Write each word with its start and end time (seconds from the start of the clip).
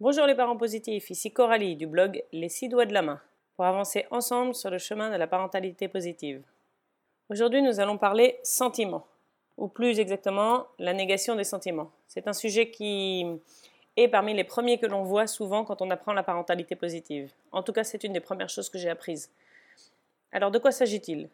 Bonjour 0.00 0.24
les 0.24 0.34
parents 0.34 0.56
positifs, 0.56 1.10
ici 1.10 1.30
Coralie 1.30 1.76
du 1.76 1.86
blog 1.86 2.24
Les 2.32 2.48
six 2.48 2.70
doigts 2.70 2.86
de 2.86 2.94
la 2.94 3.02
main, 3.02 3.20
pour 3.54 3.66
avancer 3.66 4.06
ensemble 4.10 4.54
sur 4.54 4.70
le 4.70 4.78
chemin 4.78 5.10
de 5.10 5.16
la 5.16 5.26
parentalité 5.26 5.88
positive. 5.88 6.42
Aujourd'hui 7.28 7.60
nous 7.60 7.80
allons 7.80 7.98
parler 7.98 8.40
sentiments, 8.42 9.06
ou 9.58 9.68
plus 9.68 10.00
exactement 10.00 10.68
la 10.78 10.94
négation 10.94 11.36
des 11.36 11.44
sentiments. 11.44 11.90
C'est 12.06 12.28
un 12.28 12.32
sujet 12.32 12.70
qui 12.70 13.26
est 13.98 14.08
parmi 14.08 14.32
les 14.32 14.42
premiers 14.42 14.78
que 14.78 14.86
l'on 14.86 15.02
voit 15.02 15.26
souvent 15.26 15.66
quand 15.66 15.82
on 15.82 15.90
apprend 15.90 16.14
la 16.14 16.22
parentalité 16.22 16.76
positive. 16.76 17.30
En 17.52 17.62
tout 17.62 17.74
cas 17.74 17.84
c'est 17.84 18.02
une 18.02 18.14
des 18.14 18.20
premières 18.20 18.48
choses 18.48 18.70
que 18.70 18.78
j'ai 18.78 18.88
apprises. 18.88 19.30
Alors 20.32 20.50
de 20.50 20.58
quoi 20.58 20.72
s'agit-il? 20.72 21.28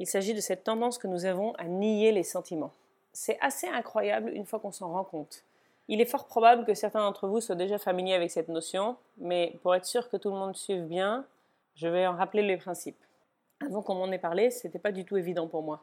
Il 0.00 0.08
s'agit 0.08 0.34
de 0.34 0.40
cette 0.40 0.64
tendance 0.64 0.98
que 0.98 1.06
nous 1.06 1.24
avons 1.24 1.52
à 1.52 1.66
nier 1.66 2.10
les 2.10 2.24
sentiments. 2.24 2.72
C'est 3.12 3.38
assez 3.40 3.68
incroyable 3.68 4.32
une 4.34 4.44
fois 4.44 4.58
qu'on 4.58 4.72
s'en 4.72 4.90
rend 4.90 5.04
compte. 5.04 5.44
Il 5.88 6.02
est 6.02 6.06
fort 6.06 6.26
probable 6.26 6.66
que 6.66 6.74
certains 6.74 7.00
d'entre 7.00 7.26
vous 7.28 7.40
soient 7.40 7.54
déjà 7.54 7.78
familiers 7.78 8.14
avec 8.14 8.30
cette 8.30 8.48
notion, 8.48 8.96
mais 9.16 9.58
pour 9.62 9.74
être 9.74 9.86
sûr 9.86 10.10
que 10.10 10.18
tout 10.18 10.30
le 10.30 10.36
monde 10.36 10.54
suive 10.54 10.84
bien, 10.84 11.26
je 11.74 11.88
vais 11.88 12.06
en 12.06 12.14
rappeler 12.14 12.42
les 12.42 12.58
principes. 12.58 13.02
Avant 13.64 13.82
qu'on 13.82 13.94
m'en 13.94 14.12
ait 14.12 14.18
parlé, 14.18 14.50
ce 14.50 14.66
n'était 14.66 14.78
pas 14.78 14.92
du 14.92 15.04
tout 15.04 15.16
évident 15.16 15.48
pour 15.48 15.62
moi. 15.62 15.82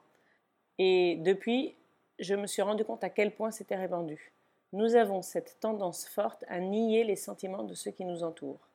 Et 0.77 1.15
depuis, 1.17 1.75
je 2.19 2.35
me 2.35 2.47
suis 2.47 2.61
rendu 2.61 2.85
compte 2.85 3.03
à 3.03 3.09
quel 3.09 3.33
point 3.33 3.49
c'était 3.51 3.75
répandu. 3.75 4.31
Nous 4.73 4.95
avons 4.95 5.21
cette 5.21 5.59
tendance 5.59 6.07
forte 6.07 6.43
à 6.47 6.59
nier 6.59 7.03
les 7.03 7.15
sentiments 7.15 7.63
de 7.63 7.73
ceux 7.73 7.91
qui 7.91 8.05
nous 8.05 8.23
entourent. 8.23 8.67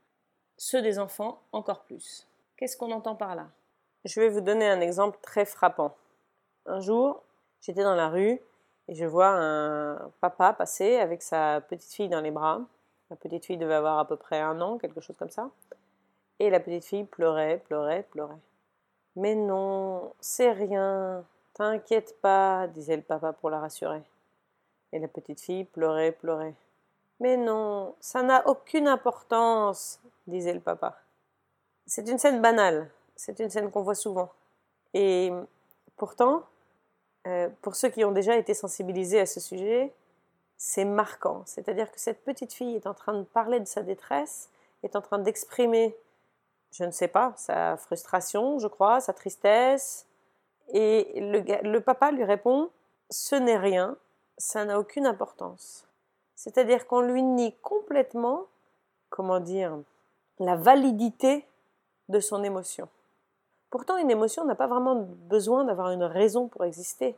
Ceux 0.56 0.82
des 0.82 0.98
enfants 0.98 1.40
encore 1.52 1.82
plus. 1.84 2.26
Qu'est-ce 2.56 2.76
qu'on 2.76 2.90
entend 2.90 3.14
par 3.14 3.34
là? 3.34 3.48
Je 4.04 4.20
vais 4.20 4.28
vous 4.28 4.40
donner 4.40 4.66
un 4.66 4.80
exemple 4.80 5.18
très 5.22 5.44
frappant. 5.44 5.94
Un 6.66 6.80
jour, 6.80 7.22
j'étais 7.60 7.82
dans 7.82 7.94
la 7.94 8.08
rue 8.08 8.40
et 8.90 8.94
je 8.96 9.06
vois 9.06 9.28
un 9.28 10.10
papa 10.20 10.52
passer 10.52 10.96
avec 10.96 11.22
sa 11.22 11.60
petite 11.60 11.92
fille 11.92 12.08
dans 12.08 12.20
les 12.20 12.32
bras. 12.32 12.60
La 13.08 13.14
petite 13.14 13.46
fille 13.46 13.56
devait 13.56 13.74
avoir 13.74 14.00
à 14.00 14.04
peu 14.04 14.16
près 14.16 14.40
un 14.40 14.60
an, 14.60 14.78
quelque 14.78 15.00
chose 15.00 15.16
comme 15.16 15.30
ça. 15.30 15.48
Et 16.40 16.50
la 16.50 16.58
petite 16.58 16.84
fille 16.84 17.04
pleurait, 17.04 17.62
pleurait, 17.66 18.02
pleurait. 18.10 18.40
Mais 19.14 19.36
non, 19.36 20.12
c'est 20.18 20.50
rien, 20.50 21.24
t'inquiète 21.54 22.20
pas, 22.20 22.66
disait 22.66 22.96
le 22.96 23.02
papa 23.02 23.32
pour 23.32 23.48
la 23.48 23.60
rassurer. 23.60 24.02
Et 24.92 24.98
la 24.98 25.06
petite 25.06 25.40
fille 25.40 25.64
pleurait, 25.64 26.10
pleurait. 26.10 26.54
Mais 27.20 27.36
non, 27.36 27.94
ça 28.00 28.24
n'a 28.24 28.44
aucune 28.48 28.88
importance, 28.88 30.00
disait 30.26 30.54
le 30.54 30.60
papa. 30.60 30.98
C'est 31.86 32.08
une 32.08 32.18
scène 32.18 32.42
banale, 32.42 32.90
c'est 33.14 33.38
une 33.38 33.50
scène 33.50 33.70
qu'on 33.70 33.82
voit 33.82 33.94
souvent. 33.94 34.30
Et 34.94 35.30
pourtant, 35.96 36.42
euh, 37.26 37.48
pour 37.62 37.76
ceux 37.76 37.88
qui 37.88 38.04
ont 38.04 38.12
déjà 38.12 38.36
été 38.36 38.54
sensibilisés 38.54 39.20
à 39.20 39.26
ce 39.26 39.40
sujet, 39.40 39.92
c'est 40.56 40.84
marquant. 40.84 41.42
C'est-à-dire 41.46 41.90
que 41.90 42.00
cette 42.00 42.24
petite 42.24 42.52
fille 42.52 42.76
est 42.76 42.86
en 42.86 42.94
train 42.94 43.14
de 43.14 43.24
parler 43.24 43.60
de 43.60 43.66
sa 43.66 43.82
détresse, 43.82 44.50
est 44.82 44.96
en 44.96 45.00
train 45.00 45.18
d'exprimer, 45.18 45.96
je 46.72 46.84
ne 46.84 46.90
sais 46.90 47.08
pas, 47.08 47.32
sa 47.36 47.76
frustration, 47.76 48.58
je 48.58 48.68
crois, 48.68 49.00
sa 49.00 49.12
tristesse. 49.12 50.06
Et 50.72 51.20
le, 51.20 51.42
le 51.68 51.80
papa 51.80 52.10
lui 52.10 52.24
répond, 52.24 52.70
ce 53.10 53.34
n'est 53.34 53.58
rien, 53.58 53.96
ça 54.38 54.64
n'a 54.64 54.78
aucune 54.78 55.06
importance. 55.06 55.86
C'est-à-dire 56.36 56.86
qu'on 56.86 57.00
lui 57.00 57.22
nie 57.22 57.54
complètement, 57.58 58.46
comment 59.10 59.40
dire, 59.40 59.78
la 60.38 60.56
validité 60.56 61.46
de 62.08 62.20
son 62.20 62.42
émotion. 62.42 62.88
Pourtant, 63.70 63.96
une 63.96 64.10
émotion 64.10 64.44
n'a 64.44 64.56
pas 64.56 64.66
vraiment 64.66 65.06
besoin 65.28 65.64
d'avoir 65.64 65.90
une 65.90 66.02
raison 66.02 66.48
pour 66.48 66.64
exister. 66.64 67.16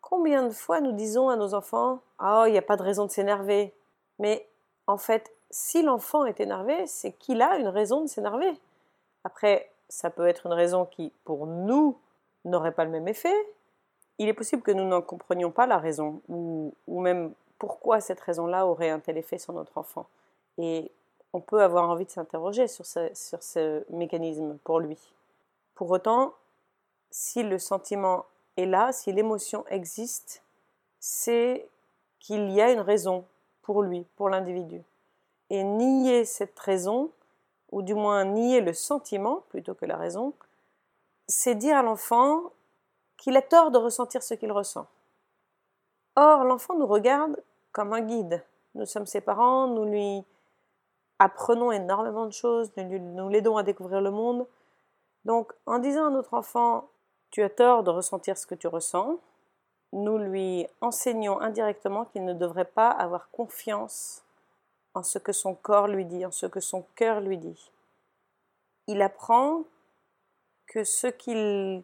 Combien 0.00 0.44
de 0.44 0.50
fois 0.52 0.80
nous 0.80 0.92
disons 0.92 1.28
à 1.28 1.36
nos 1.36 1.54
enfants 1.54 2.00
Ah, 2.18 2.42
oh, 2.42 2.46
il 2.46 2.52
n'y 2.52 2.58
a 2.58 2.62
pas 2.62 2.76
de 2.76 2.82
raison 2.82 3.06
de 3.06 3.10
s'énerver 3.10 3.72
Mais 4.18 4.48
en 4.88 4.96
fait, 4.96 5.32
si 5.50 5.82
l'enfant 5.82 6.24
est 6.24 6.40
énervé, 6.40 6.86
c'est 6.86 7.12
qu'il 7.12 7.40
a 7.42 7.56
une 7.58 7.68
raison 7.68 8.02
de 8.02 8.08
s'énerver. 8.08 8.52
Après, 9.22 9.70
ça 9.88 10.10
peut 10.10 10.26
être 10.26 10.46
une 10.46 10.52
raison 10.52 10.86
qui, 10.86 11.12
pour 11.24 11.46
nous, 11.46 11.96
n'aurait 12.44 12.72
pas 12.72 12.84
le 12.84 12.90
même 12.90 13.08
effet. 13.08 13.34
Il 14.18 14.28
est 14.28 14.34
possible 14.34 14.62
que 14.62 14.70
nous 14.70 14.84
n'en 14.84 15.02
comprenions 15.02 15.50
pas 15.50 15.66
la 15.66 15.78
raison, 15.78 16.20
ou, 16.28 16.72
même 16.88 17.32
pourquoi 17.58 18.00
cette 18.00 18.20
raison-là 18.20 18.66
aurait 18.66 18.90
un 18.90 18.98
tel 18.98 19.16
effet 19.16 19.38
sur 19.38 19.52
notre 19.52 19.78
enfant. 19.78 20.06
Et 20.58 20.90
on 21.32 21.40
peut 21.40 21.62
avoir 21.62 21.88
envie 21.88 22.04
de 22.04 22.10
s'interroger 22.10 22.66
sur 22.68 22.84
ce 22.84 23.84
mécanisme 23.92 24.58
pour 24.64 24.80
lui. 24.80 24.98
Pour 25.80 25.92
autant, 25.92 26.34
si 27.10 27.42
le 27.42 27.58
sentiment 27.58 28.26
est 28.58 28.66
là, 28.66 28.92
si 28.92 29.12
l'émotion 29.12 29.64
existe, 29.68 30.42
c'est 30.98 31.70
qu'il 32.18 32.50
y 32.50 32.60
a 32.60 32.70
une 32.70 32.80
raison 32.80 33.24
pour 33.62 33.82
lui, 33.82 34.04
pour 34.16 34.28
l'individu. 34.28 34.82
Et 35.48 35.64
nier 35.64 36.26
cette 36.26 36.58
raison, 36.58 37.10
ou 37.72 37.80
du 37.80 37.94
moins 37.94 38.26
nier 38.26 38.60
le 38.60 38.74
sentiment 38.74 39.42
plutôt 39.48 39.74
que 39.74 39.86
la 39.86 39.96
raison, 39.96 40.34
c'est 41.28 41.54
dire 41.54 41.78
à 41.78 41.82
l'enfant 41.82 42.52
qu'il 43.16 43.34
a 43.38 43.40
tort 43.40 43.70
de 43.70 43.78
ressentir 43.78 44.22
ce 44.22 44.34
qu'il 44.34 44.52
ressent. 44.52 44.86
Or, 46.14 46.44
l'enfant 46.44 46.74
nous 46.74 46.86
regarde 46.86 47.42
comme 47.72 47.94
un 47.94 48.02
guide. 48.02 48.44
Nous 48.74 48.84
sommes 48.84 49.06
ses 49.06 49.22
parents, 49.22 49.66
nous 49.66 49.86
lui 49.86 50.24
apprenons 51.18 51.72
énormément 51.72 52.26
de 52.26 52.32
choses, 52.32 52.70
nous 52.76 53.28
l'aidons 53.30 53.56
à 53.56 53.62
découvrir 53.62 54.02
le 54.02 54.10
monde, 54.10 54.46
donc, 55.24 55.52
en 55.66 55.78
disant 55.78 56.06
à 56.06 56.10
notre 56.10 56.34
enfant, 56.34 56.88
tu 57.30 57.42
as 57.42 57.50
tort 57.50 57.82
de 57.82 57.90
ressentir 57.90 58.38
ce 58.38 58.46
que 58.46 58.54
tu 58.54 58.66
ressens, 58.66 59.18
nous 59.92 60.18
lui 60.18 60.66
enseignons 60.80 61.40
indirectement 61.40 62.04
qu'il 62.06 62.24
ne 62.24 62.32
devrait 62.32 62.64
pas 62.64 62.90
avoir 62.90 63.30
confiance 63.30 64.22
en 64.94 65.02
ce 65.02 65.18
que 65.18 65.32
son 65.32 65.54
corps 65.54 65.88
lui 65.88 66.04
dit, 66.04 66.24
en 66.24 66.30
ce 66.30 66.46
que 66.46 66.60
son 66.60 66.84
cœur 66.94 67.20
lui 67.20 67.38
dit. 67.38 67.70
Il 68.86 69.02
apprend 69.02 69.64
que 70.66 70.84
ce 70.84 71.06
qu'il 71.06 71.82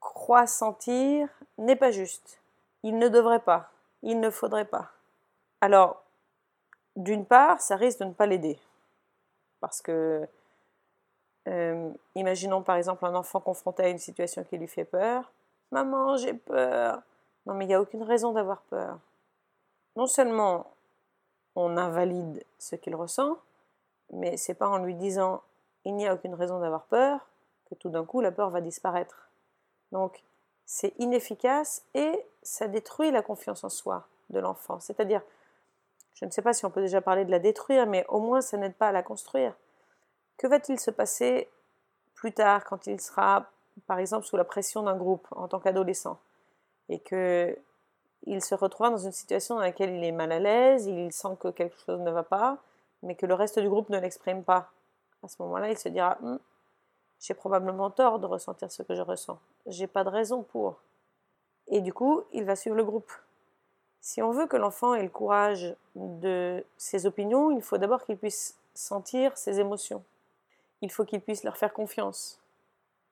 croit 0.00 0.46
sentir 0.46 1.28
n'est 1.58 1.76
pas 1.76 1.90
juste. 1.90 2.40
Il 2.82 2.98
ne 2.98 3.08
devrait 3.08 3.40
pas, 3.40 3.70
il 4.02 4.20
ne 4.20 4.30
faudrait 4.30 4.66
pas. 4.66 4.92
Alors, 5.60 6.02
d'une 6.94 7.26
part, 7.26 7.60
ça 7.60 7.76
risque 7.76 8.00
de 8.00 8.04
ne 8.04 8.12
pas 8.12 8.26
l'aider. 8.26 8.58
Parce 9.60 9.82
que 9.82 10.26
euh, 11.48 11.90
imaginons 12.14 12.62
par 12.62 12.76
exemple 12.76 13.04
un 13.04 13.14
enfant 13.14 13.40
confronté 13.40 13.84
à 13.84 13.88
une 13.88 13.98
situation 13.98 14.44
qui 14.44 14.58
lui 14.58 14.68
fait 14.68 14.84
peur. 14.84 15.32
Maman, 15.70 16.16
j'ai 16.16 16.34
peur. 16.34 17.02
Non, 17.46 17.54
mais 17.54 17.64
il 17.64 17.68
n'y 17.68 17.74
a 17.74 17.80
aucune 17.80 18.02
raison 18.02 18.32
d'avoir 18.32 18.62
peur. 18.62 18.98
Non 19.94 20.06
seulement 20.06 20.72
on 21.54 21.76
invalide 21.76 22.44
ce 22.58 22.76
qu'il 22.76 22.94
ressent, 22.94 23.38
mais 24.12 24.36
c'est 24.36 24.54
pas 24.54 24.68
en 24.68 24.78
lui 24.78 24.94
disant 24.94 25.42
il 25.84 25.94
n'y 25.94 26.06
a 26.06 26.14
aucune 26.14 26.34
raison 26.34 26.60
d'avoir 26.60 26.84
peur 26.84 27.26
que 27.70 27.74
tout 27.74 27.88
d'un 27.88 28.04
coup 28.04 28.20
la 28.20 28.32
peur 28.32 28.50
va 28.50 28.60
disparaître. 28.60 29.30
Donc 29.92 30.22
c'est 30.66 30.94
inefficace 30.98 31.82
et 31.94 32.24
ça 32.42 32.66
détruit 32.66 33.10
la 33.10 33.22
confiance 33.22 33.64
en 33.64 33.68
soi 33.68 34.06
de 34.30 34.40
l'enfant. 34.40 34.80
C'est-à-dire, 34.80 35.22
je 36.14 36.24
ne 36.24 36.30
sais 36.30 36.42
pas 36.42 36.52
si 36.52 36.66
on 36.66 36.70
peut 36.70 36.80
déjà 36.80 37.00
parler 37.00 37.24
de 37.24 37.30
la 37.30 37.38
détruire, 37.38 37.86
mais 37.86 38.04
au 38.08 38.18
moins 38.18 38.40
ça 38.40 38.56
n'aide 38.56 38.74
pas 38.74 38.88
à 38.88 38.92
la 38.92 39.02
construire. 39.02 39.54
Que 40.38 40.46
va-t-il 40.46 40.78
se 40.78 40.90
passer 40.90 41.48
plus 42.14 42.32
tard 42.32 42.64
quand 42.64 42.86
il 42.86 43.00
sera, 43.00 43.46
par 43.86 43.98
exemple, 43.98 44.26
sous 44.26 44.36
la 44.36 44.44
pression 44.44 44.82
d'un 44.82 44.96
groupe 44.96 45.26
en 45.30 45.48
tant 45.48 45.60
qu'adolescent 45.60 46.18
et 46.88 46.98
que 46.98 47.56
il 48.26 48.42
se 48.42 48.54
retrouvera 48.54 48.90
dans 48.90 48.98
une 48.98 49.12
situation 49.12 49.54
dans 49.54 49.60
laquelle 49.60 49.94
il 49.94 50.02
est 50.02 50.12
mal 50.12 50.32
à 50.32 50.40
l'aise, 50.40 50.86
il 50.86 51.12
sent 51.12 51.36
que 51.38 51.48
quelque 51.48 51.78
chose 51.78 52.00
ne 52.00 52.10
va 52.10 52.24
pas, 52.24 52.58
mais 53.02 53.14
que 53.14 53.24
le 53.24 53.34
reste 53.34 53.58
du 53.58 53.68
groupe 53.68 53.88
ne 53.88 53.98
l'exprime 53.98 54.42
pas? 54.42 54.70
À 55.22 55.28
ce 55.28 55.40
moment-là, 55.42 55.70
il 55.70 55.78
se 55.78 55.88
dira 55.88 56.18
hum, 56.22 56.38
j'ai 57.20 57.34
probablement 57.34 57.90
tort 57.90 58.18
de 58.18 58.26
ressentir 58.26 58.70
ce 58.70 58.82
que 58.82 58.94
je 58.94 59.02
ressens. 59.02 59.38
J'ai 59.66 59.86
pas 59.86 60.04
de 60.04 60.08
raison 60.08 60.42
pour. 60.42 60.76
Et 61.68 61.80
du 61.80 61.92
coup, 61.92 62.22
il 62.32 62.44
va 62.44 62.56
suivre 62.56 62.76
le 62.76 62.84
groupe. 62.84 63.10
Si 64.00 64.22
on 64.22 64.30
veut 64.30 64.46
que 64.46 64.56
l'enfant 64.56 64.94
ait 64.94 65.02
le 65.02 65.08
courage 65.08 65.74
de 65.94 66.64
ses 66.76 67.06
opinions, 67.06 67.50
il 67.50 67.62
faut 67.62 67.78
d'abord 67.78 68.04
qu'il 68.04 68.16
puisse 68.16 68.56
sentir 68.74 69.36
ses 69.36 69.58
émotions 69.58 70.04
il 70.82 70.90
faut 70.90 71.04
qu'ils 71.04 71.20
puissent 71.20 71.44
leur 71.44 71.56
faire 71.56 71.72
confiance. 71.72 72.40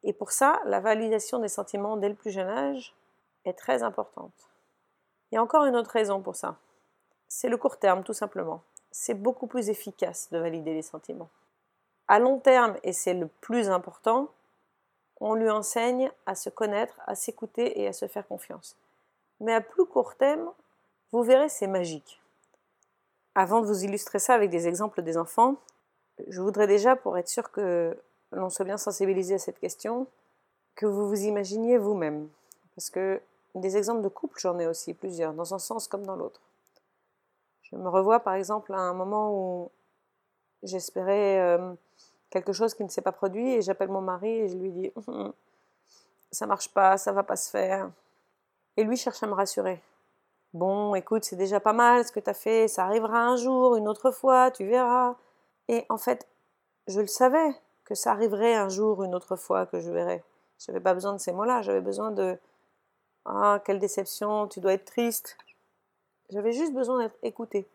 Et 0.03 0.13
pour 0.13 0.33
ça, 0.33 0.61
la 0.67 0.81
validation 0.81 1.39
des 1.39 1.49
sentiments 1.49 1.97
dès 1.97 2.09
le 2.09 2.15
plus 2.15 2.31
jeune 2.31 2.49
âge 2.49 2.95
est 3.45 3.55
très 3.55 3.83
importante. 3.83 4.33
Il 5.31 5.37
y 5.37 5.39
a 5.39 5.43
encore 5.43 5.65
une 5.65 5.77
autre 5.77 5.91
raison 5.91 6.21
pour 6.21 6.37
ça. 6.37 6.57
C'est 7.27 7.49
le 7.49 7.57
court 7.57 7.79
terme, 7.79 8.05
tout 8.05 8.13
simplement. 8.13 8.63
C'est 8.91 9.15
beaucoup 9.15 9.47
plus 9.47 9.71
efficace 9.71 10.29
de 10.31 10.39
valider 10.39 10.75
les 10.75 10.83
sentiments. 10.83 11.31
À 12.07 12.19
long 12.19 12.39
terme, 12.39 12.77
et 12.83 12.93
c'est 12.93 13.15
le 13.15 13.29
plus 13.41 13.71
important, 13.71 14.29
on 15.21 15.35
lui 15.35 15.49
enseigne 15.49 16.11
à 16.27 16.35
se 16.35 16.51
connaître, 16.51 17.01
à 17.07 17.15
s'écouter 17.15 17.81
et 17.81 17.89
à 17.89 17.93
se 17.93 18.07
faire 18.07 18.27
confiance. 18.29 18.77
Mais 19.41 19.55
à 19.55 19.61
plus 19.61 19.87
court 19.87 20.17
terme, 20.17 20.53
vous 21.13 21.23
verrez, 21.23 21.49
c'est 21.49 21.67
magique. 21.67 22.21
Avant 23.35 23.61
de 23.61 23.67
vous 23.67 23.85
illustrer 23.85 24.19
ça 24.19 24.35
avec 24.35 24.51
des 24.51 24.69
exemples 24.69 25.03
des 25.03 25.17
enfants, 25.17 25.57
je 26.29 26.41
voudrais 26.41 26.67
déjà, 26.67 26.97
pour 26.97 27.19
être 27.19 27.29
sûr 27.29 27.51
que 27.51 27.97
l'on 28.33 28.51
soit 28.51 28.65
bien 28.65 28.79
sensibilisé 28.79 29.35
à 29.35 29.39
cette 29.39 29.59
question, 29.59 30.07
que 30.75 30.87
vous 30.87 31.09
vous 31.09 31.23
imaginiez 31.23 31.79
vous-même. 31.79 32.29
Parce 32.75 32.91
que 32.91 33.21
des 33.55 33.77
exemples 33.77 34.03
de 34.03 34.09
couple, 34.09 34.39
j'en 34.41 34.59
ai 34.59 34.67
aussi 34.67 34.95
plusieurs, 34.95 35.33
dans 35.33 35.55
un 35.55 35.59
sens 35.59 35.87
comme 35.87 36.05
dans 36.05 36.17
l'autre. 36.17 36.41
Je 37.63 37.77
me 37.77 37.89
revois 37.89 38.21
par 38.21 38.35
exemple 38.35 38.73
à 38.75 38.79
un 38.79 38.95
moment 38.95 39.33
où 39.33 39.71
j'espérais 40.63 41.41
euh, 41.41 41.73
quelque 42.31 42.53
chose 42.53 42.75
qui 42.75 42.85
ne 42.85 42.89
s'est 42.89 43.03
pas 43.03 43.13
produit 43.13 43.53
et 43.53 43.63
j'appelle 43.63 43.89
mon 43.89 44.01
mari 44.01 44.31
et 44.31 44.49
je 44.49 44.57
lui 44.57 44.71
dis 44.71 44.93
hum, 44.97 45.05
hum, 45.09 45.33
ça 46.31 46.47
marche 46.47 46.69
pas, 46.69 46.99
ça 46.99 47.13
va 47.13 47.23
pas 47.23 47.37
se 47.37 47.51
faire. 47.51 47.91
Et 48.77 48.85
lui 48.85 48.97
cherche 48.97 49.23
à 49.23 49.27
me 49.27 49.35
rassurer. 49.35 49.81
Bon, 50.53 50.95
écoute, 50.95 51.25
c'est 51.25 51.37
déjà 51.37 51.61
pas 51.61 51.73
mal 51.73 52.05
ce 52.05 52.13
que 52.13 52.21
tu 52.21 52.31
as 52.31 52.35
fait, 52.35 52.69
ça 52.69 52.85
arrivera 52.85 53.19
un 53.19 53.37
jour, 53.37 53.77
une 53.77 53.89
autre 53.89 54.11
fois, 54.11 54.51
tu 54.51 54.65
verras. 54.65 55.17
Et 55.69 55.87
en 55.89 55.99
fait, 55.99 56.27
je 56.87 57.01
le 57.01 57.07
savais 57.07 57.55
que 57.85 57.95
ça 57.95 58.13
arriverait 58.13 58.55
un 58.55 58.69
jour, 58.69 59.03
une 59.05 59.15
autre 59.15 59.37
fois, 59.37 59.67
que 59.67 59.81
je 59.81 59.91
verrais. 59.91 60.23
Je 60.59 60.71
n'avais 60.71 60.83
pas 60.83 60.95
besoin 60.95 61.13
de 61.13 61.19
ces 61.19 61.33
mots-là, 61.33 61.63
j'avais 61.63 61.81
besoin 61.81 62.11
de 62.11 62.39
Ah, 63.27 63.61
quelle 63.65 63.79
déception, 63.79 64.49
tu 64.49 64.61
dois 64.61 64.75
être 64.75 64.85
triste. 64.85 65.39
J'avais 66.31 66.53
juste 66.53 66.75
besoin 66.75 66.99
d'être 66.99 67.17
écoutée. 67.23 67.67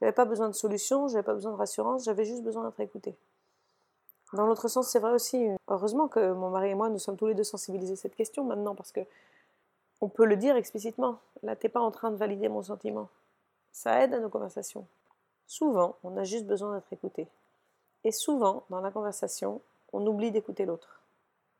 J'avais 0.00 0.12
pas 0.12 0.24
besoin 0.24 0.48
de 0.48 0.54
solution, 0.54 1.08
j'avais 1.08 1.22
pas 1.22 1.34
besoin 1.34 1.52
de 1.52 1.56
rassurance, 1.56 2.04
j'avais 2.04 2.24
juste 2.24 2.42
besoin 2.42 2.64
d'être 2.64 2.80
écoutée. 2.80 3.14
Dans 4.32 4.46
l'autre 4.46 4.68
sens, 4.68 4.88
c'est 4.88 4.98
vrai 4.98 5.12
aussi. 5.12 5.46
Heureusement 5.68 6.08
que 6.08 6.32
mon 6.32 6.48
mari 6.50 6.70
et 6.70 6.74
moi, 6.74 6.88
nous 6.88 6.98
sommes 6.98 7.16
tous 7.16 7.26
les 7.26 7.34
deux 7.34 7.44
sensibilisés 7.44 7.92
à 7.92 7.96
cette 7.96 8.16
question 8.16 8.44
maintenant, 8.44 8.74
parce 8.74 8.92
que 8.92 9.00
on 10.00 10.08
peut 10.08 10.24
le 10.24 10.36
dire 10.36 10.56
explicitement. 10.56 11.18
Là, 11.42 11.54
t'es 11.54 11.68
pas 11.68 11.80
en 11.80 11.90
train 11.90 12.10
de 12.10 12.16
valider 12.16 12.48
mon 12.48 12.62
sentiment. 12.62 13.08
Ça 13.70 14.02
aide 14.02 14.14
à 14.14 14.18
nos 14.18 14.28
conversations. 14.28 14.86
Souvent, 15.46 15.96
on 16.02 16.16
a 16.16 16.24
juste 16.24 16.46
besoin 16.46 16.74
d'être 16.74 16.92
écouté. 16.92 17.28
Et 18.04 18.12
souvent, 18.12 18.64
dans 18.70 18.80
la 18.80 18.90
conversation, 18.90 19.60
on 19.92 20.06
oublie 20.06 20.30
d'écouter 20.30 20.64
l'autre. 20.64 21.00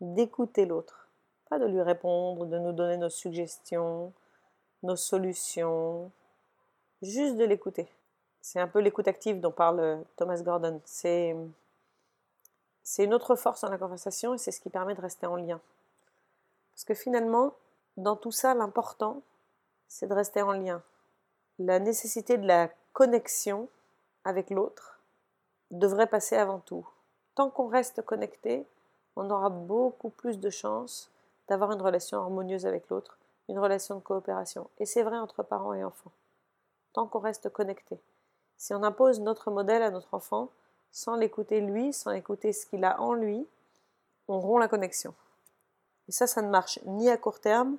D'écouter 0.01 0.67
l'autre. 0.67 1.09
Pas 1.49 1.59
de 1.59 1.67
lui 1.67 1.83
répondre, 1.83 2.47
de 2.47 2.59
nous 2.59 2.73
donner 2.73 2.97
nos 2.97 3.11
suggestions, 3.11 4.13
nos 4.83 4.97
solutions. 4.97 6.11
Juste 7.03 7.37
de 7.37 7.45
l'écouter. 7.45 7.89
C'est 8.41 8.59
un 8.59 8.67
peu 8.67 8.81
l'écoute 8.81 9.07
active 9.07 9.41
dont 9.41 9.53
parle 9.53 10.03
Thomas 10.17 10.41
Gordon. 10.43 10.81
C'est, 10.85 11.37
c'est 12.83 13.05
une 13.05 13.15
autre 13.15 13.37
force 13.37 13.61
dans 13.61 13.71
la 13.71 13.79
conversation 13.79 14.35
et 14.35 14.39
c'est 14.39 14.51
ce 14.51 14.61
qui 14.61 14.71
permet 14.71 14.95
de 14.95 15.01
rester 15.01 15.27
en 15.27 15.37
lien. 15.37 15.61
Parce 16.75 16.85
que 16.85 16.95
finalement, 16.95 17.55
dans 17.97 18.17
tout 18.17 18.33
ça, 18.33 18.55
l'important, 18.55 19.23
c'est 19.87 20.07
de 20.07 20.15
rester 20.15 20.43
en 20.43 20.53
lien. 20.53 20.83
La 21.59 21.79
nécessité 21.79 22.39
de 22.39 22.47
la 22.47 22.71
connexion 22.93 23.69
avec 24.25 24.51
l'autre 24.51 25.01
devrait 25.71 26.07
passer 26.07 26.37
avant 26.37 26.59
tout. 26.61 26.87
Tant 27.35 27.51
qu'on 27.51 27.69
reste 27.69 28.03
connecté, 28.03 28.67
on 29.17 29.31
aura 29.31 29.49
beaucoup 29.49 30.11
plus 30.11 30.39
de 30.39 30.51
chances 30.51 31.11
d'avoir 31.49 31.73
une 31.73 31.83
relation 31.83 32.19
harmonieuse 32.19 32.67
avec 32.67 32.89
l'autre, 32.89 33.19
une 33.49 33.59
relation 33.59 33.97
de 33.97 34.01
coopération. 34.01 34.69
Et 34.79 34.87
c'est 34.87 35.03
vrai 35.03 35.19
entre 35.19 35.43
parents 35.43 35.75
et 35.75 35.85
enfants. 35.85 36.13
Tant 36.93 37.07
qu'on 37.07 37.21
reste 37.21 37.51
connecté. 37.51 37.99
Si 38.59 38.75
on 38.75 38.83
impose 38.83 39.21
notre 39.21 39.51
modèle 39.51 39.83
à 39.83 39.91
notre 39.91 40.15
enfant, 40.15 40.49
sans 40.93 41.17
l'écouter 41.17 41.61
lui, 41.61 41.93
sans 41.93 42.13
écouter 42.13 42.53
ce 42.53 42.67
qu'il 42.67 42.85
a 42.85 43.01
en 43.01 43.15
lui, 43.15 43.47
on 44.29 44.39
rompt 44.39 44.61
la 44.61 44.69
connexion. 44.69 45.15
Et 46.09 46.13
ça, 46.13 46.27
ça 46.27 46.43
ne 46.43 46.51
marche 46.51 46.79
ni 46.85 47.09
à 47.09 47.17
court 47.17 47.41
terme, 47.41 47.77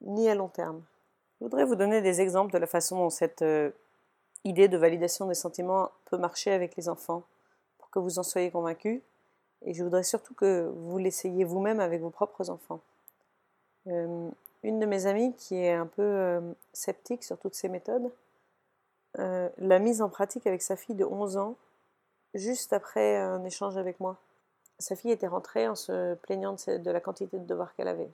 ni 0.00 0.28
à 0.28 0.34
long 0.34 0.48
terme. 0.48 0.82
Je 1.38 1.44
voudrais 1.44 1.64
vous 1.64 1.76
donner 1.76 2.00
des 2.00 2.20
exemples 2.20 2.52
de 2.52 2.58
la 2.58 2.66
façon 2.66 2.98
dont 2.98 3.10
cette 3.10 3.42
euh, 3.42 3.70
idée 4.44 4.68
de 4.68 4.76
validation 4.76 5.26
des 5.26 5.34
sentiments 5.34 5.90
peut 6.06 6.18
marcher 6.18 6.52
avec 6.52 6.76
les 6.76 6.88
enfants, 6.88 7.24
pour 7.78 7.90
que 7.90 7.98
vous 7.98 8.18
en 8.18 8.22
soyez 8.22 8.50
convaincus. 8.50 9.00
Et 9.62 9.74
je 9.74 9.82
voudrais 9.82 10.02
surtout 10.02 10.34
que 10.34 10.70
vous 10.74 10.98
l'essayiez 10.98 11.44
vous-même 11.44 11.80
avec 11.80 12.00
vos 12.00 12.10
propres 12.10 12.50
enfants. 12.50 12.80
Euh, 13.86 14.30
une 14.62 14.78
de 14.78 14.86
mes 14.86 15.06
amies 15.06 15.34
qui 15.34 15.56
est 15.56 15.72
un 15.72 15.86
peu 15.86 16.02
euh, 16.02 16.40
sceptique 16.72 17.24
sur 17.24 17.38
toutes 17.38 17.54
ces 17.54 17.68
méthodes, 17.68 18.10
l'a 19.16 19.78
mise 19.78 20.02
en 20.02 20.08
pratique 20.08 20.44
avec 20.44 20.60
sa 20.60 20.74
fille 20.74 20.96
de 20.96 21.04
11 21.04 21.36
ans, 21.36 21.54
juste 22.34 22.72
après 22.72 23.16
un 23.16 23.44
échange 23.44 23.76
avec 23.76 24.00
moi. 24.00 24.18
Sa 24.78 24.96
fille 24.96 25.12
était 25.12 25.28
rentrée 25.28 25.68
en 25.68 25.76
se 25.76 26.14
plaignant 26.14 26.54
de, 26.54 26.90
la 26.90 27.00
quantité 27.00 27.38
de 27.38 27.46
devoirs 27.46 27.74
qu'elle 27.74 27.88
avait. 27.88 28.10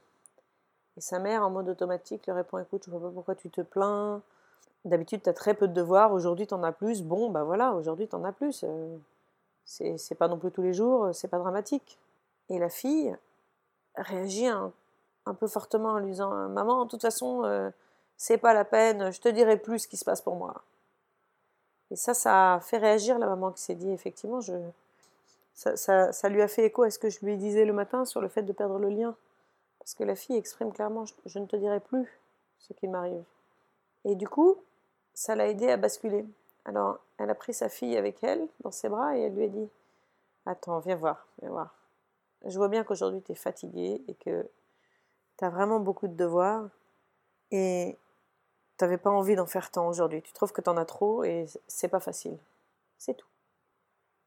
Et 0.96 1.00
sa 1.00 1.18
mère, 1.18 1.42
en 1.42 1.50
mode 1.50 1.68
automatique, 1.68 2.26
lui 2.26 2.32
répond 2.32 2.58
Écoute, 2.58 2.84
je 2.86 2.90
ne 2.90 2.98
vois 2.98 3.08
pas 3.08 3.14
pourquoi 3.14 3.34
tu 3.34 3.50
te 3.50 3.62
plains. 3.62 4.22
D'habitude, 4.84 5.22
tu 5.22 5.28
as 5.28 5.34
très 5.34 5.54
peu 5.54 5.68
de 5.68 5.74
devoirs, 5.74 6.12
aujourd'hui, 6.12 6.46
tu 6.46 6.54
en 6.54 6.62
as 6.62 6.72
plus. 6.72 7.02
Bon, 7.02 7.30
bah 7.30 7.44
voilà, 7.44 7.74
aujourd'hui, 7.74 8.08
tu 8.08 8.16
en 8.16 8.24
as 8.24 8.32
plus. 8.32 8.64
Euh, 8.64 8.96
c'est 9.64 10.14
pas 10.16 10.28
non 10.28 10.38
plus 10.38 10.50
tous 10.50 10.62
les 10.62 10.72
jours, 10.72 11.14
c'est 11.14 11.28
pas 11.28 11.38
dramatique. 11.38 11.98
Et 12.48 12.58
la 12.58 12.68
fille 12.68 13.14
réagit 13.94 14.46
un, 14.46 14.72
peu 15.38 15.46
fortement 15.46 15.90
en 15.90 15.98
lui 15.98 16.10
disant 16.10 16.48
Maman, 16.48 16.84
de 16.84 16.90
toute 16.90 17.02
façon, 17.02 17.44
euh, 17.44 17.70
c'est 18.16 18.38
pas 18.38 18.52
la 18.52 18.64
peine, 18.64 19.12
je 19.12 19.20
te 19.20 19.28
dirai 19.28 19.56
plus 19.56 19.80
ce 19.80 19.88
qui 19.88 19.96
se 19.96 20.04
passe 20.04 20.22
pour 20.22 20.34
moi. 20.34 20.62
Et 21.90 21.96
ça, 21.96 22.14
ça 22.14 22.54
a 22.54 22.60
fait 22.60 22.78
réagir 22.78 23.18
la 23.18 23.26
maman 23.26 23.52
qui 23.52 23.62
s'est 23.62 23.74
dit 23.74 23.90
Effectivement, 23.90 24.40
je, 24.40 24.54
ça, 25.54 26.12
ça, 26.12 26.28
lui 26.28 26.42
a 26.42 26.48
fait 26.48 26.64
écho 26.64 26.82
à 26.82 26.90
ce 26.90 26.98
que 26.98 27.10
je 27.10 27.24
lui 27.24 27.36
disais 27.36 27.64
le 27.64 27.72
matin 27.72 28.04
sur 28.04 28.20
le 28.20 28.28
fait 28.28 28.42
de 28.42 28.52
perdre 28.52 28.78
le 28.78 28.88
lien. 28.88 29.14
Parce 29.78 29.94
que 29.94 30.04
la 30.04 30.14
fille 30.14 30.36
exprime 30.36 30.72
clairement 30.72 31.04
Je 31.26 31.38
ne 31.38 31.46
te 31.46 31.56
dirai 31.56 31.80
plus 31.80 32.20
ce 32.58 32.72
qui 32.72 32.88
m'arrive. 32.88 33.22
Et 34.04 34.14
du 34.14 34.28
coup, 34.28 34.56
ça 35.14 35.34
l'a 35.34 35.48
aidé 35.48 35.70
à 35.70 35.76
basculer. 35.76 36.24
Alors, 36.64 36.98
elle 37.18 37.30
a 37.30 37.34
pris 37.34 37.54
sa 37.54 37.68
fille 37.68 37.96
avec 37.96 38.22
elle 38.22 38.46
dans 38.60 38.70
ses 38.70 38.88
bras 38.88 39.16
et 39.16 39.22
elle 39.22 39.34
lui 39.34 39.44
a 39.44 39.48
dit 39.48 39.68
Attends, 40.46 40.78
viens 40.80 40.96
voir, 40.96 41.26
viens 41.40 41.50
voir. 41.50 41.74
Je 42.46 42.56
vois 42.56 42.68
bien 42.68 42.84
qu'aujourd'hui 42.84 43.22
tu 43.22 43.32
es 43.32 43.34
fatiguée 43.34 44.02
et 44.08 44.14
que 44.14 44.48
tu 45.38 45.44
as 45.44 45.50
vraiment 45.50 45.80
beaucoup 45.80 46.08
de 46.08 46.14
devoirs 46.14 46.68
et 47.50 47.98
tu 48.78 48.84
n'avais 48.84 48.98
pas 48.98 49.10
envie 49.10 49.36
d'en 49.36 49.46
faire 49.46 49.70
tant 49.70 49.88
aujourd'hui. 49.88 50.22
Tu 50.22 50.32
trouves 50.32 50.52
que 50.52 50.62
tu 50.62 50.70
en 50.70 50.76
as 50.76 50.86
trop 50.86 51.24
et 51.24 51.46
c'est 51.66 51.88
pas 51.88 52.00
facile. 52.00 52.38
C'est 52.98 53.14
tout. 53.14 53.26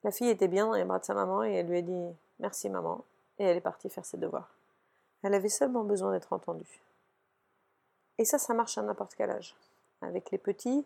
La 0.04 0.12
fille 0.12 0.30
était 0.30 0.48
bien 0.48 0.68
dans 0.68 0.74
les 0.74 0.84
bras 0.84 1.00
de 1.00 1.06
sa 1.06 1.14
maman 1.14 1.44
et 1.44 1.54
elle 1.54 1.68
lui 1.68 1.78
a 1.78 1.82
dit 1.82 2.16
Merci 2.40 2.70
maman. 2.70 3.04
Et 3.40 3.46
elle 3.46 3.58
est 3.58 3.62
partie 3.62 3.90
faire 3.90 4.06
ses 4.06 4.18
devoirs. 4.18 4.50
Elle 5.24 5.34
avait 5.34 5.50
seulement 5.50 5.84
besoin 5.84 6.12
d'être 6.12 6.34
entendue. 6.34 6.82
Et 8.18 8.26
ça, 8.26 8.38
ça 8.38 8.54
marche 8.54 8.78
à 8.78 8.84
n'importe 8.84 9.16
quel 9.16 9.32
âge. 9.32 9.56
Avec 10.04 10.32
les 10.32 10.38
petits, 10.38 10.86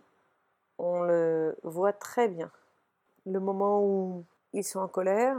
on 0.77 1.01
le 1.01 1.57
voit 1.63 1.93
très 1.93 2.27
bien. 2.27 2.51
Le 3.25 3.39
moment 3.39 3.83
où 3.83 4.23
ils 4.53 4.63
sont 4.63 4.79
en 4.79 4.87
colère, 4.87 5.35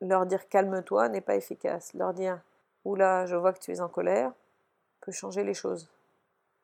leur 0.00 0.26
dire 0.26 0.48
calme-toi 0.48 1.08
n'est 1.08 1.20
pas 1.20 1.36
efficace. 1.36 1.94
Leur 1.94 2.14
dire 2.14 2.40
oula, 2.84 3.26
je 3.26 3.36
vois 3.36 3.52
que 3.52 3.60
tu 3.60 3.72
es 3.72 3.80
en 3.80 3.88
colère 3.88 4.32
peut 5.00 5.12
changer 5.12 5.44
les 5.44 5.54
choses. 5.54 5.88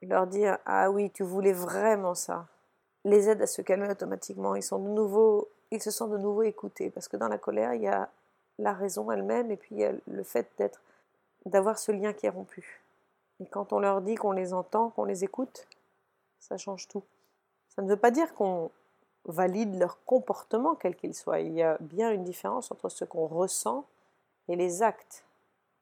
Leur 0.02 0.26
dire 0.26 0.58
ah 0.66 0.90
oui, 0.90 1.10
tu 1.10 1.22
voulais 1.22 1.54
vraiment 1.54 2.14
ça 2.14 2.46
les 3.04 3.28
aide 3.28 3.40
à 3.40 3.46
se 3.46 3.62
calmer 3.62 3.88
automatiquement. 3.88 4.56
Ils 4.56 4.62
sont 4.62 4.80
de 4.80 4.88
nouveau 4.88 5.48
ils 5.70 5.82
se 5.82 5.90
sentent 5.90 6.12
de 6.12 6.18
nouveau 6.18 6.42
écoutés. 6.42 6.90
Parce 6.90 7.08
que 7.08 7.16
dans 7.16 7.28
la 7.28 7.38
colère, 7.38 7.74
il 7.74 7.82
y 7.82 7.88
a 7.88 8.08
la 8.58 8.72
raison 8.72 9.10
elle-même 9.10 9.50
et 9.50 9.56
puis 9.56 9.74
il 9.74 9.78
y 9.78 9.84
a 9.84 9.92
le 10.06 10.22
fait 10.22 10.48
d'être, 10.58 10.80
d'avoir 11.44 11.78
ce 11.78 11.92
lien 11.92 12.12
qui 12.12 12.26
est 12.26 12.30
rompu. 12.30 12.82
Et 13.40 13.46
quand 13.46 13.72
on 13.72 13.80
leur 13.80 14.00
dit 14.00 14.14
qu'on 14.14 14.32
les 14.32 14.52
entend, 14.52 14.90
qu'on 14.90 15.04
les 15.04 15.24
écoute, 15.24 15.66
ça 16.38 16.56
change 16.56 16.88
tout. 16.88 17.02
Ça 17.68 17.82
ne 17.82 17.88
veut 17.88 17.96
pas 17.96 18.10
dire 18.10 18.34
qu'on 18.34 18.70
valide 19.24 19.78
leur 19.78 20.02
comportement, 20.04 20.74
quel 20.74 20.96
qu'il 20.96 21.14
soit. 21.14 21.40
Il 21.40 21.52
y 21.52 21.62
a 21.62 21.76
bien 21.80 22.10
une 22.12 22.24
différence 22.24 22.70
entre 22.70 22.88
ce 22.88 23.04
qu'on 23.04 23.26
ressent 23.26 23.84
et 24.48 24.56
les 24.56 24.82
actes. 24.82 25.24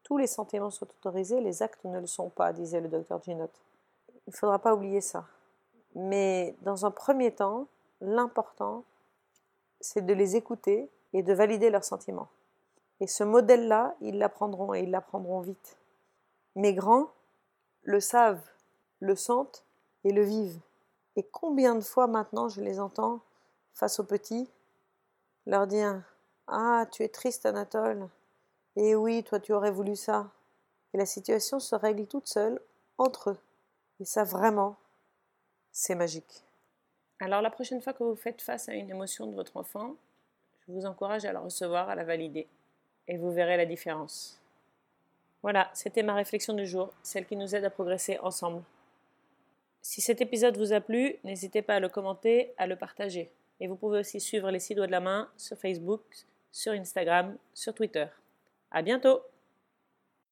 Tous 0.03 0.19
les 0.19 0.27
sentiments 0.27 0.71
sont 0.71 0.87
autorisés, 0.87 1.41
les 1.41 1.63
actes 1.63 1.85
ne 1.85 2.01
le 2.01 2.07
sont 2.07 2.31
pas, 2.31 2.53
disait 2.53 2.81
le 2.81 2.89
docteur 2.89 3.23
Ginot. 3.23 3.51
Il 4.27 4.31
ne 4.31 4.37
faudra 4.37 4.59
pas 4.59 4.75
oublier 4.75 5.01
ça. 5.01 5.27
Mais 5.95 6.57
dans 6.63 6.85
un 6.87 6.91
premier 6.91 7.33
temps, 7.33 7.69
l'important, 8.01 8.85
c'est 9.81 10.05
de 10.05 10.13
les 10.13 10.37
écouter 10.37 10.91
et 11.13 11.23
de 11.23 11.33
valider 11.33 11.71
leurs 11.71 11.85
sentiments. 11.85 12.29
Et 13.01 13.07
ce 13.07 13.25
modèle-là, 13.25 13.95
ils 14.01 14.19
l'apprendront 14.19 14.75
et 14.75 14.81
ils 14.81 14.91
l'apprendront 14.91 15.41
vite. 15.41 15.77
Mes 16.57 16.75
grands 16.75 17.09
le 17.83 18.01
savent, 18.01 18.45
le 19.01 19.15
sentent 19.15 19.64
et 20.05 20.13
le 20.13 20.23
vivent. 20.23 20.61
Et 21.17 21.23
combien 21.23 21.75
de 21.75 21.81
fois 21.81 22.07
maintenant 22.07 22.49
je 22.49 22.61
les 22.61 22.81
entends 22.81 23.21
face 23.73 23.99
aux 23.99 24.05
petits 24.05 24.49
leur 25.47 25.67
dire 25.67 26.03
Ah, 26.47 26.87
tu 26.91 27.03
es 27.03 27.09
triste, 27.09 27.45
Anatole. 27.45 28.09
Et 28.77 28.95
oui, 28.95 29.23
toi, 29.23 29.41
tu 29.41 29.53
aurais 29.53 29.71
voulu 29.71 29.95
ça. 29.95 30.31
Et 30.93 30.99
la 30.99 31.07
situation 31.07 31.61
se 31.61 31.75
règle 31.75 32.07
toute 32.07 32.27
seule 32.27 32.61
entre 32.99 33.31
eux. 33.31 33.39
Et 34.01 34.05
ça, 34.05 34.25
vraiment, 34.25 34.77
c'est 35.71 35.95
magique. 35.95 36.45
Alors 37.21 37.43
la 37.43 37.51
prochaine 37.51 37.81
fois 37.81 37.93
que 37.93 38.03
vous 38.03 38.17
faites 38.17 38.43
face 38.43 38.69
à 38.69 38.75
une 38.75 38.91
émotion 38.91 39.27
de 39.27 39.35
votre 39.35 39.57
enfant, 39.57 39.95
je 40.67 40.73
vous 40.73 40.87
encourage 40.87 41.25
à 41.25 41.33
la 41.33 41.41
recevoir, 41.41 41.89
à 41.89 41.95
la 41.95 42.05
valider, 42.05 42.49
et 43.07 43.17
vous 43.17 43.33
verrez 43.33 43.57
la 43.57 43.67
différence. 43.67 44.41
Voilà, 45.43 45.71
c'était 45.75 46.03
ma 46.03 46.15
réflexion 46.15 46.55
du 46.55 46.67
jour, 46.67 46.93
celle 47.03 47.27
qui 47.27 47.37
nous 47.37 47.55
aide 47.55 47.65
à 47.65 47.71
progresser 47.71 48.19
ensemble. 48.19 48.63
Si 49.87 50.01
cet 50.01 50.23
épisode 50.23 50.57
vous 50.57 50.73
a 50.73 50.81
plu, 50.81 51.17
n'hésitez 51.25 51.61
pas 51.61 51.75
à 51.75 51.81
le 51.81 51.91
commenter, 51.91 52.55
à 52.57 52.67
le 52.67 52.75
partager. 52.75 53.31
Et 53.61 53.67
vous 53.67 53.77
pouvez 53.77 53.99
aussi 53.99 54.19
suivre 54.19 54.51
les 54.51 54.59
six 54.59 54.75
doigts 54.75 54.87
de 54.87 54.93
la 54.93 55.01
main 55.01 55.29
sur 55.37 55.59
Facebook, 55.59 56.01
sur 56.51 56.73
Instagram, 56.73 57.37
sur 57.53 57.75
Twitter. 57.75 58.07
À 58.71 58.81
bientôt! 58.81 59.21